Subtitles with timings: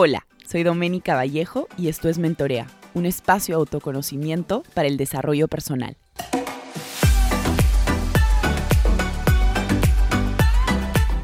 [0.00, 5.48] Hola, soy Doménica Vallejo y esto es Mentorea, un espacio de autoconocimiento para el desarrollo
[5.48, 5.96] personal.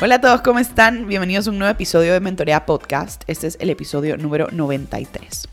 [0.01, 1.07] Hola a todos, ¿cómo están?
[1.07, 3.23] Bienvenidos a un nuevo episodio de Mentorea Podcast.
[3.29, 5.47] Este es el episodio número 93.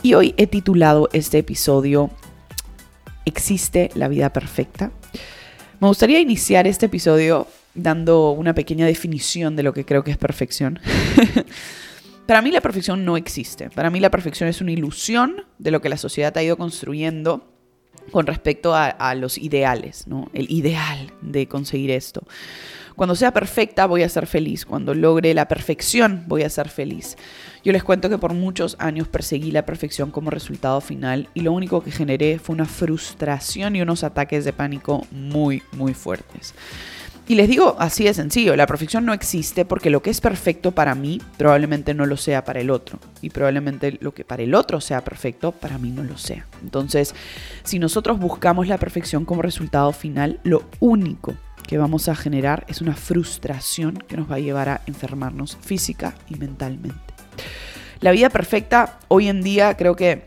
[0.00, 2.08] Y hoy he titulado este episodio
[3.26, 4.92] ¿Existe la vida perfecta?
[5.78, 10.16] Me gustaría iniciar este episodio dando una pequeña definición de lo que creo que es
[10.16, 10.80] perfección.
[12.26, 13.70] Para mí la perfección no existe.
[13.70, 17.52] Para mí la perfección es una ilusión de lo que la sociedad ha ido construyendo
[18.10, 20.28] con respecto a, los ideales, ¿no?
[20.32, 22.22] El ideal de conseguir esto.
[22.94, 24.64] Cuando sea perfecta voy a ser feliz.
[24.64, 27.16] Cuando logre la perfección voy a ser feliz.
[27.62, 31.52] Yo les cuento que por muchos años perseguí la perfección como resultado final y lo
[31.52, 36.54] único que generé fue una frustración y unos ataques de pánico muy, muy fuertes.
[37.28, 40.70] Y les digo así de sencillo, la perfección no existe porque lo que es perfecto
[40.70, 43.00] para mí probablemente no lo sea para el otro.
[43.20, 46.46] Y probablemente lo que para el otro sea perfecto, para mí no lo sea.
[46.62, 47.16] Entonces,
[47.64, 51.34] si nosotros buscamos la perfección como resultado final, lo único
[51.66, 56.14] que vamos a generar es una frustración que nos va a llevar a enfermarnos física
[56.28, 57.00] y mentalmente.
[58.00, 60.22] La vida perfecta hoy en día creo que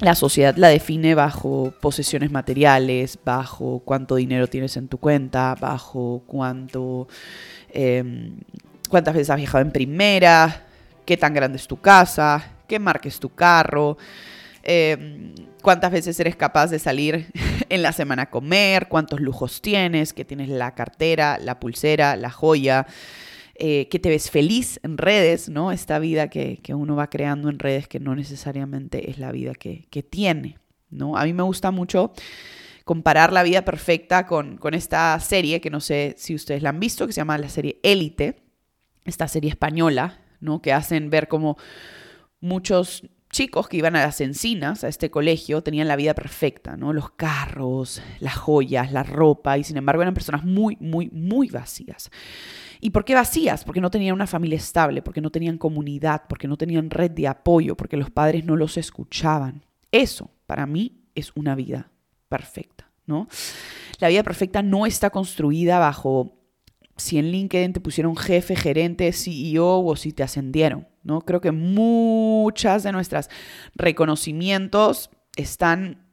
[0.00, 6.22] la sociedad la define bajo posesiones materiales, bajo cuánto dinero tienes en tu cuenta, bajo
[6.26, 7.06] cuánto,
[7.70, 8.40] em,
[8.88, 10.64] cuántas veces has viajado en primera,
[11.04, 13.98] qué tan grande es tu casa, qué marca es tu carro,
[14.62, 17.26] em, cuántas veces eres capaz de salir
[17.68, 22.30] en la semana a comer, cuántos lujos tienes, que tienes la cartera, la pulsera, la
[22.30, 22.86] joya.
[23.62, 25.70] Eh, que te ves feliz en redes, ¿no?
[25.70, 30.02] Esta vida que, uno va creando en redes que no necesariamente es la vida que,
[30.08, 30.56] tiene,
[30.88, 31.14] ¿no?
[31.18, 32.14] A mí me gusta mucho
[32.86, 36.80] comparar la vida perfecta con, con, esta serie, que no sé si ustedes la han
[36.80, 38.42] visto, que se llama la serie Élite,
[39.04, 40.62] esta serie española, ¿no?
[40.62, 41.58] Que hacen ver como
[42.40, 46.94] muchos chicos que iban a las encinas, a este colegio, tenían la vida perfecta, ¿no?
[46.94, 52.10] Los carros, las joyas, la ropa, y sin embargo eran personas muy, muy, muy vacías.
[52.80, 53.64] ¿Y por qué vacías?
[53.64, 57.28] Porque no tenían una familia estable, porque no tenían comunidad, porque no tenían red de
[57.28, 59.64] apoyo, porque los padres no los escuchaban.
[59.92, 61.90] Eso, para mí, es una vida
[62.28, 63.28] perfecta, ¿no?
[63.98, 66.36] La vida perfecta no está construida bajo
[66.96, 71.22] si en LinkedIn te pusieron jefe, gerente, CEO o si te ascendieron, ¿no?
[71.22, 73.30] Creo que muchas de nuestras
[73.74, 76.09] reconocimientos están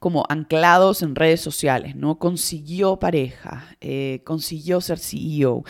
[0.00, 2.18] como anclados en redes sociales, ¿no?
[2.18, 5.64] Consiguió pareja, eh, consiguió ser CEO,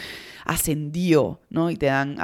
[0.44, 1.70] ascendió, ¿no?
[1.70, 2.16] Y te dan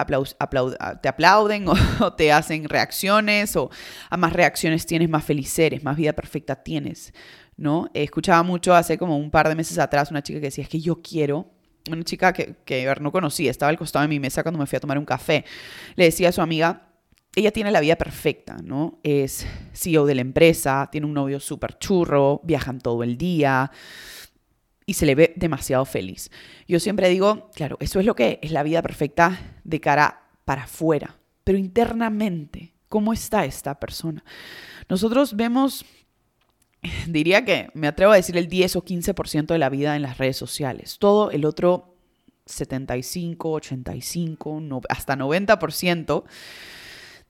[1.00, 1.66] te aplauden
[2.00, 3.70] o, te hacen reacciones o
[4.10, 5.52] a más reacciones tienes, más feliz
[5.82, 7.12] más vida perfecta tienes,
[7.56, 7.88] ¿no?
[7.94, 10.80] escuchaba mucho hace como un par de meses atrás una chica que decía, es que
[10.80, 11.50] yo quiero
[11.90, 14.76] una chica que, que no conocía, estaba al costado de mi mesa cuando me fui
[14.76, 15.44] a tomar un café.
[15.96, 16.91] Le decía a su amiga,
[17.34, 18.98] ella tiene la vida perfecta, ¿no?
[19.02, 23.70] Es CEO de la empresa, tiene un novio súper churro, viajan todo el día
[24.84, 26.30] y se le ve demasiado feliz.
[26.68, 30.64] Yo siempre digo, claro, eso es lo que es la vida perfecta de cara para
[30.64, 34.22] afuera, pero internamente, ¿cómo está esta persona?
[34.90, 35.86] Nosotros vemos,
[37.06, 40.18] diría que me atrevo a decir el 10 o 15% de la vida en las
[40.18, 40.98] redes sociales.
[40.98, 41.96] Todo el otro
[42.44, 46.24] 75, 85, hasta 90%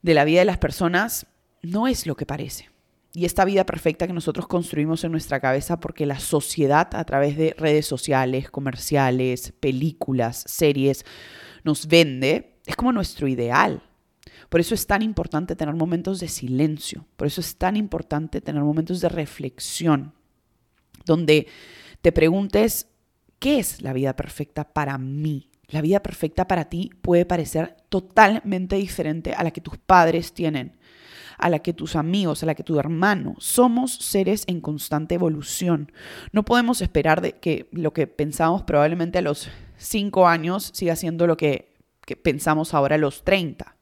[0.03, 1.25] de la vida de las personas
[1.63, 2.69] no es lo que parece.
[3.13, 7.37] Y esta vida perfecta que nosotros construimos en nuestra cabeza porque la sociedad a través
[7.37, 11.05] de redes sociales, comerciales, películas, series,
[11.63, 13.81] nos vende, es como nuestro ideal.
[14.49, 18.63] Por eso es tan importante tener momentos de silencio, por eso es tan importante tener
[18.63, 20.13] momentos de reflexión,
[21.05, 21.47] donde
[22.01, 22.87] te preguntes,
[23.39, 25.49] ¿qué es la vida perfecta para mí?
[25.69, 30.77] La vida perfecta para ti puede parecer totalmente diferente a la que tus padres tienen,
[31.37, 33.35] a la que tus amigos, a la que tu hermano.
[33.39, 35.91] Somos seres en constante evolución.
[36.31, 41.27] No podemos esperar de que lo que pensamos probablemente a los 5 años siga siendo
[41.27, 41.75] lo que,
[42.05, 43.77] que pensamos ahora a los 30.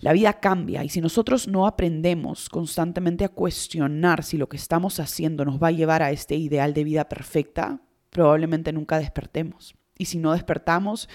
[0.00, 5.00] La vida cambia y si nosotros no aprendemos constantemente a cuestionar si lo que estamos
[5.00, 7.80] haciendo nos va a llevar a este ideal de vida perfecta,
[8.10, 9.74] probablemente nunca despertemos.
[9.98, 11.08] Y si no despertamos,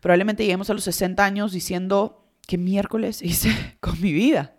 [0.00, 4.56] probablemente lleguemos a los 60 años diciendo, ¿qué miércoles hice con mi vida?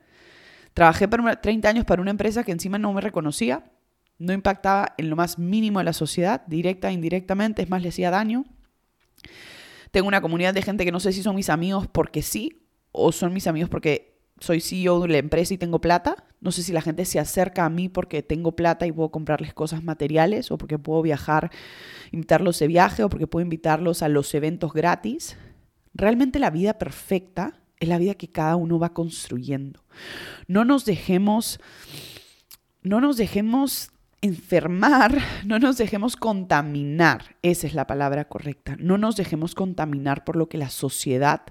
[0.73, 3.71] Trabajé por 30 años para una empresa que encima no me reconocía,
[4.17, 7.89] no impactaba en lo más mínimo de la sociedad, directa e indirectamente, es más, le
[7.89, 8.45] hacía daño.
[9.91, 13.11] Tengo una comunidad de gente que no sé si son mis amigos porque sí o
[13.11, 16.25] son mis amigos porque soy CEO de la empresa y tengo plata.
[16.43, 19.53] No sé si la gente se acerca a mí porque tengo plata y puedo comprarles
[19.53, 21.51] cosas materiales o porque puedo viajar,
[22.11, 25.37] invitarlos de viaje o porque puedo invitarlos a los eventos gratis.
[25.93, 29.85] Realmente la vida perfecta es la vida que cada uno va construyendo.
[30.47, 31.61] No nos dejemos,
[32.81, 39.15] no nos dejemos enfermar, no nos dejemos contaminar, esa es la palabra correcta, no nos
[39.15, 41.41] dejemos contaminar por lo que la sociedad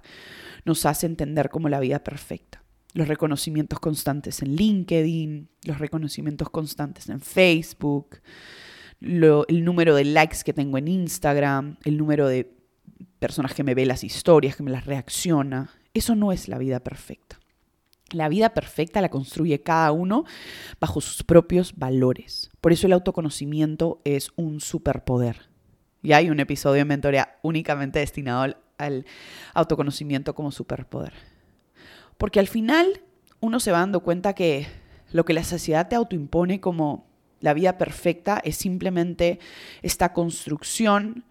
[0.66, 2.61] nos hace entender como la vida perfecta.
[2.92, 8.20] Los reconocimientos constantes en LinkedIn, los reconocimientos constantes en Facebook,
[9.00, 12.52] el número de likes que tengo en Instagram, el número de
[13.18, 15.70] personas que me ve las historias, que me las reacciona.
[15.94, 17.38] Eso no es la vida perfecta.
[18.10, 20.24] La vida perfecta la construye cada uno
[20.78, 22.50] bajo sus propios valores.
[22.60, 25.48] Por eso el autoconocimiento es un superpoder.
[26.02, 29.06] Y hay un episodio de mentoría únicamente destinado al, al
[29.54, 31.12] autoconocimiento como superpoder.
[32.22, 33.00] Porque al final
[33.40, 34.68] uno se va dando cuenta que
[35.10, 37.04] lo que la sociedad te autoimpone como
[37.40, 39.40] la vida perfecta es simplemente
[39.82, 41.24] esta construcción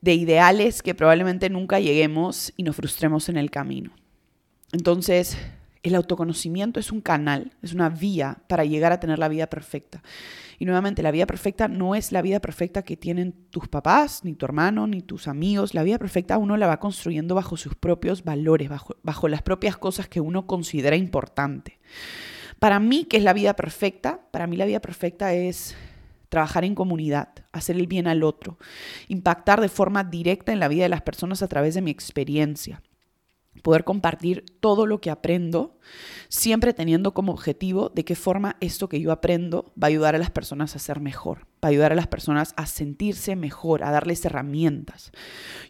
[0.00, 3.92] de ideales que probablemente nunca lleguemos y nos frustremos en el camino.
[4.72, 5.36] Entonces,
[5.88, 10.02] el autoconocimiento es un canal, es una vía para llegar a tener la vida perfecta.
[10.58, 14.34] Y nuevamente, la vida perfecta no es la vida perfecta que tienen tus papás, ni
[14.34, 15.74] tu hermano, ni tus amigos.
[15.74, 18.70] La vida perfecta uno la va construyendo bajo sus propios valores,
[19.02, 21.78] bajo, las propias cosas que uno considera importante.
[22.58, 24.20] Para mí, ¿qué es la vida perfecta?
[24.30, 25.76] Para mí la vida perfecta es
[26.30, 28.58] trabajar en comunidad, hacer el bien al otro,
[29.08, 32.82] impactar de forma directa en la vida de las personas a través de mi experiencia,
[33.62, 35.78] poder compartir todo lo que aprendo,
[36.28, 40.18] siempre teniendo como objetivo de qué forma esto que yo aprendo va a ayudar a
[40.18, 43.90] las personas a ser mejor, va a ayudar a las personas a sentirse mejor, a
[43.90, 45.12] darles herramientas.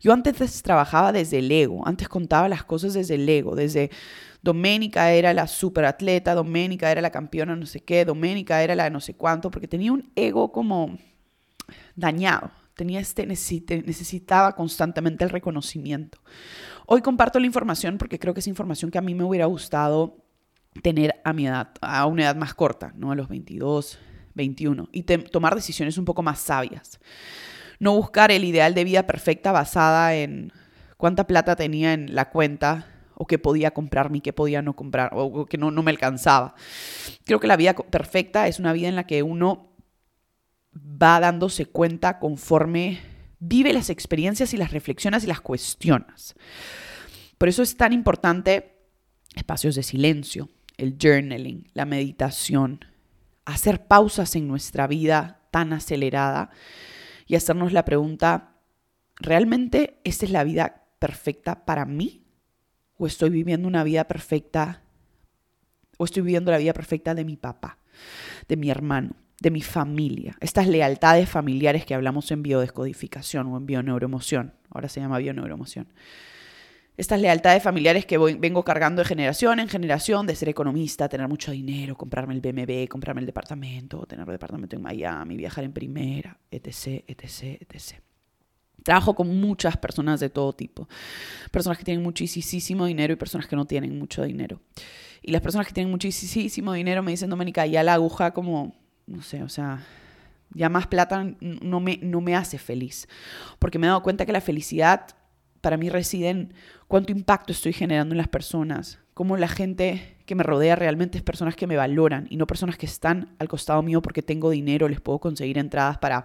[0.00, 3.90] Yo antes trabajaba desde el ego, antes contaba las cosas desde el ego, desde
[4.42, 9.00] Doménica era la superatleta, Doménica era la campeona no sé qué, Doménica era la no
[9.00, 10.96] sé cuánto, porque tenía un ego como
[11.96, 16.18] dañado, tenía este, necesitaba constantemente el reconocimiento.
[16.86, 20.18] Hoy comparto la información porque creo que es información que a mí me hubiera gustado
[20.82, 23.10] tener a mi edad, a una edad más corta, ¿no?
[23.10, 23.98] A los 22,
[24.34, 27.00] 21, y tomar decisiones un poco más sabias.
[27.80, 30.52] No buscar el ideal de vida perfecta basada en
[30.98, 35.12] cuánta plata tenía en la cuenta o qué podía comprarme y qué podía no comprar,
[35.14, 36.54] o que no, no me alcanzaba.
[37.24, 39.75] Creo que la vida perfecta es una vida en la que uno
[40.76, 43.00] va dándose cuenta conforme
[43.38, 46.34] vive las experiencias y las reflexiones y las cuestionas.
[47.38, 48.76] Por eso es tan importante
[49.34, 52.84] espacios de silencio, el journaling, la meditación,
[53.44, 56.50] hacer pausas en nuestra vida tan acelerada
[57.26, 58.56] y hacernos la pregunta,
[59.16, 62.26] ¿realmente esta es la vida perfecta para mí?
[62.98, 64.82] o estoy viviendo una vida perfecta
[65.98, 67.78] o estoy viviendo la vida perfecta de mi papá,
[68.48, 70.36] de mi hermano, de mi familia.
[70.40, 75.88] Estas lealtades familiares que hablamos en biodescodificación o en bioneuroemoción, ahora se llama bioneuroemoción.
[76.96, 81.52] Estas lealtades familiares que vengo cargando de generación en generación, de ser economista, tener mucho
[81.52, 86.38] dinero, comprarme el BMW, comprarme el departamento, tener el departamento en Miami, viajar en primera,
[86.50, 88.00] etc., etc., etc.
[88.82, 90.88] Trabajo con muchas personas de todo tipo.
[91.50, 94.62] Personas que tienen muchísimo dinero y personas que no tienen mucho dinero.
[95.20, 98.74] Y las personas que tienen muchísimo dinero me dicen, Doménica, ya la aguja como,
[99.06, 99.84] no sé, o sea,
[100.54, 103.08] ya más plata no me, no me hace feliz.
[103.58, 105.06] Porque me he dado cuenta que la felicidad
[105.60, 106.54] para mí reside en
[106.88, 111.24] cuánto impacto estoy generando en las personas, cómo la gente que me rodea realmente es
[111.24, 114.88] personas que me valoran y no personas que están al costado mío porque tengo dinero,
[114.88, 116.24] les puedo conseguir entradas para,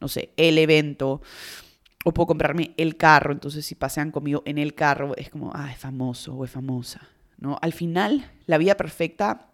[0.00, 1.22] no sé, el evento
[2.04, 5.70] o puedo comprarme el carro, entonces si pasean conmigo en el carro es como, ah,
[5.70, 7.08] es famoso o es famosa.
[7.38, 7.58] ¿no?
[7.62, 9.51] Al final, la vida perfecta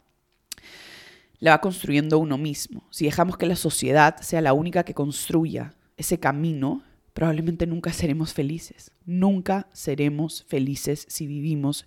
[1.41, 2.87] la va construyendo uno mismo.
[2.91, 8.33] Si dejamos que la sociedad sea la única que construya ese camino, probablemente nunca seremos
[8.33, 8.93] felices.
[9.05, 11.87] Nunca seremos felices si vivimos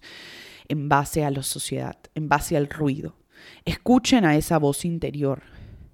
[0.68, 3.18] en base a la sociedad, en base al ruido.
[3.66, 5.44] Escuchen a esa voz interior.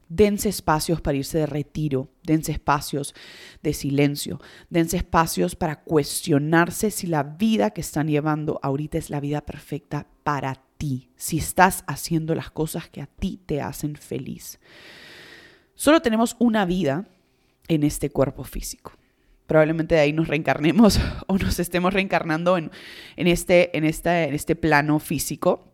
[0.10, 3.14] Dense espacios para irse de retiro, dense espacios
[3.62, 9.20] de silencio, dense espacios para cuestionarse si la vida que están llevando ahorita es la
[9.20, 10.64] vida perfecta para
[11.16, 14.60] si estás haciendo las cosas que a ti te hacen feliz.
[15.76, 17.08] Solo tenemos una vida
[17.68, 18.94] en este cuerpo físico.
[19.46, 22.72] Probablemente de ahí nos reencarnemos o nos estemos reencarnando en,
[23.16, 25.72] este, en, en este plano físico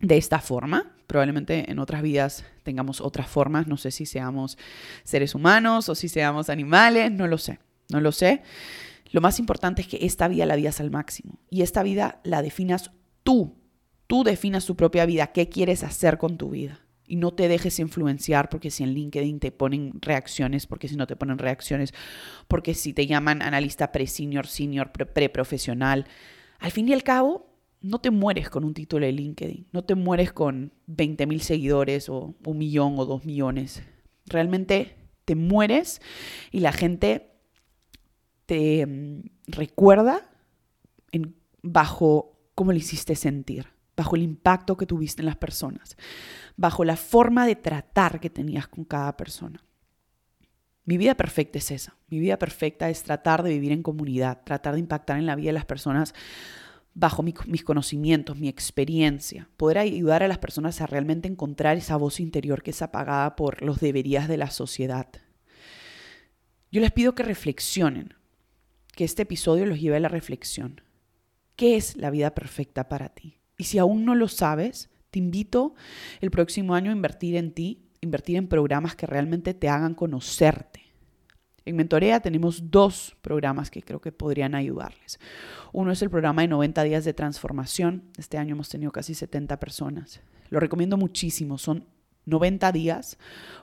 [0.00, 0.96] de esta forma.
[1.06, 4.56] Probablemente en otras vidas tengamos otras formas, no sé si seamos
[5.04, 7.58] seres humanos o si seamos animales, no lo sé,
[7.90, 8.42] no lo sé.
[9.10, 12.40] Lo más importante es que esta vida la vivas al máximo y esta vida la
[12.40, 13.61] definas tú.
[14.12, 16.80] Tú definas tu propia vida, qué quieres hacer con tu vida.
[17.06, 21.06] Y no te dejes influenciar porque si en LinkedIn te ponen reacciones, porque si no
[21.06, 21.94] te ponen reacciones,
[22.46, 26.04] porque si te llaman analista pre-senior, senior, pre-profesional.
[26.58, 29.94] Al fin y al cabo, no te mueres con un título de LinkedIn, no te
[29.94, 33.82] mueres con 20 mil seguidores o un millón o dos millones.
[34.26, 36.02] Realmente te mueres
[36.50, 37.30] y la gente
[38.44, 40.30] te mm, recuerda
[41.12, 43.68] en, bajo cómo le hiciste sentir,
[44.02, 45.96] bajo el impacto que tuviste en las personas,
[46.56, 49.64] bajo la forma de tratar que tenías con cada persona.
[50.84, 51.96] Mi vida perfecta es esa.
[52.08, 55.50] Mi vida perfecta es tratar de vivir en comunidad, tratar de impactar en la vida
[55.50, 56.14] de las personas
[56.94, 62.18] bajo mis conocimientos, mi experiencia, poder ayudar a las personas a realmente encontrar esa voz
[62.18, 65.06] interior que es apagada por los deberías de la sociedad.
[66.72, 68.14] Yo les pido que reflexionen,
[68.96, 70.80] que este episodio los lleve a la reflexión.
[71.54, 73.41] ¿Qué es la vida perfecta para ti?
[73.62, 75.74] Y si aún no lo sabes, te invito
[76.20, 80.82] el próximo año a invertir en ti, invertir en programas que realmente te hagan conocerte
[81.64, 85.20] en Mentorea tenemos dos programas que creo que podrían ayudarles.
[85.72, 88.10] Uno es el programa de 90 días de transformación.
[88.18, 90.20] Este año hemos tenido casi 70 personas.
[90.50, 91.58] Lo recomiendo muchísimo.
[91.58, 91.86] Son
[92.26, 93.16] 90 días,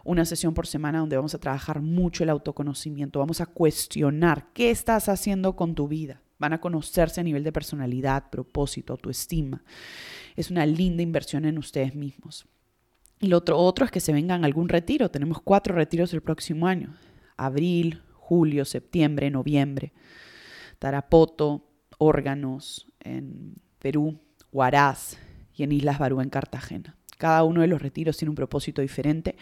[0.04, 3.20] una sesión por semana donde vamos a trabajar mucho el autoconocimiento.
[3.20, 6.22] Vamos a cuestionar qué estás haciendo con tu vida.
[6.40, 9.64] Van a conocerse a nivel de personalidad, propósito, autoestima.
[10.36, 12.48] Es una linda inversión en ustedes mismos.
[13.20, 15.12] Y lo otro, es que se vengan a algún retiro.
[15.12, 16.96] Tenemos cuatro retiros el próximo año
[17.40, 19.94] abril, julio, septiembre, noviembre.
[20.78, 21.66] Tarapoto,
[21.98, 24.20] órganos en Perú,
[24.52, 25.18] Huaraz
[25.56, 26.96] y en Islas Barú en Cartagena.
[27.18, 29.36] Cada uno de los retiros tiene un propósito diferente.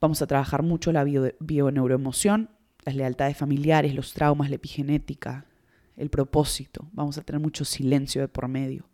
[0.00, 2.50] Vamos a trabajar mucho la bio, bioneuroemoción,
[2.84, 5.46] las lealtades familiares, los traumas, la epigenética,
[5.96, 6.88] el propósito.
[6.92, 8.88] Vamos a tener mucho silencio de por medio.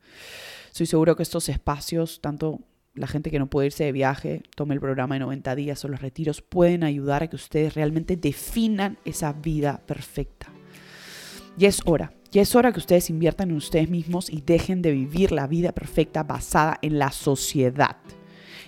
[0.73, 2.61] Soy seguro que estos espacios, tanto
[2.95, 5.89] la gente que no puede irse de viaje, tome el programa de 90 días o
[5.89, 10.49] los retiros, pueden ayudar a que ustedes realmente definan esa vida perfecta.
[11.57, 14.93] Ya es hora, ya es hora que ustedes inviertan en ustedes mismos y dejen de
[14.93, 17.97] vivir la vida perfecta basada en la sociedad.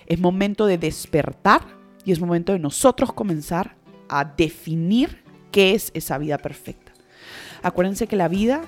[0.07, 1.61] Es momento de despertar
[2.03, 3.77] y es momento de nosotros comenzar
[4.09, 6.90] a definir qué es esa vida perfecta.
[7.63, 8.61] Acuérdense que la vida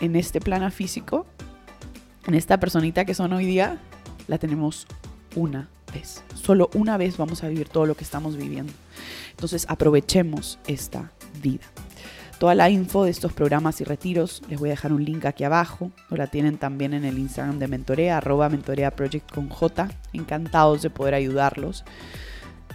[0.00, 1.26] en este plano físico,
[2.26, 3.78] en esta personita que son hoy día,
[4.26, 4.86] la tenemos
[5.36, 6.22] una vez.
[6.34, 8.72] Solo una vez vamos a vivir todo lo que estamos viviendo.
[9.30, 11.64] Entonces aprovechemos esta vida.
[12.38, 15.44] Toda la info de estos programas y retiros les voy a dejar un link aquí
[15.44, 15.92] abajo.
[16.10, 19.88] O la tienen también en el Instagram de Mentorea, arroba Mentorea Project con J.
[20.12, 21.84] Encantados de poder ayudarlos.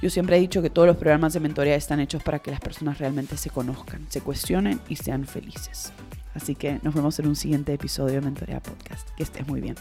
[0.01, 2.59] Yo siempre he dicho que todos los programas de mentorea están hechos para que las
[2.59, 5.91] personas realmente se conozcan, se cuestionen y sean felices.
[6.35, 9.09] Así que nos vemos en un siguiente episodio de Mentorea Podcast.
[9.17, 9.75] Que estés muy bien.